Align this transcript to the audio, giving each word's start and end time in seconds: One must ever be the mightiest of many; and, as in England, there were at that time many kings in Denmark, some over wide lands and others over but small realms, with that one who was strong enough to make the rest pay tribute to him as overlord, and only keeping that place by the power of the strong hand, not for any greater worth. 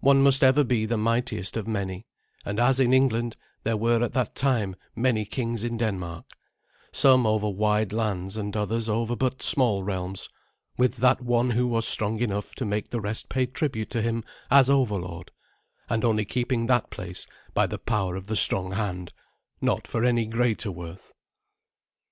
One 0.00 0.24
must 0.24 0.42
ever 0.42 0.64
be 0.64 0.86
the 0.86 0.96
mightiest 0.96 1.56
of 1.56 1.68
many; 1.68 2.04
and, 2.44 2.58
as 2.58 2.80
in 2.80 2.92
England, 2.92 3.36
there 3.62 3.76
were 3.76 4.02
at 4.02 4.12
that 4.12 4.34
time 4.34 4.74
many 4.96 5.24
kings 5.24 5.62
in 5.62 5.76
Denmark, 5.76 6.24
some 6.90 7.26
over 7.26 7.48
wide 7.48 7.92
lands 7.92 8.36
and 8.36 8.56
others 8.56 8.88
over 8.88 9.14
but 9.14 9.40
small 9.40 9.84
realms, 9.84 10.28
with 10.76 10.96
that 10.96 11.20
one 11.20 11.50
who 11.50 11.68
was 11.68 11.86
strong 11.86 12.18
enough 12.18 12.56
to 12.56 12.64
make 12.64 12.90
the 12.90 13.00
rest 13.00 13.28
pay 13.28 13.46
tribute 13.46 13.90
to 13.90 14.02
him 14.02 14.24
as 14.50 14.68
overlord, 14.68 15.30
and 15.88 16.04
only 16.04 16.24
keeping 16.24 16.66
that 16.66 16.90
place 16.90 17.28
by 17.54 17.68
the 17.68 17.78
power 17.78 18.16
of 18.16 18.26
the 18.26 18.34
strong 18.34 18.72
hand, 18.72 19.12
not 19.60 19.86
for 19.86 20.04
any 20.04 20.26
greater 20.26 20.72
worth. 20.72 21.12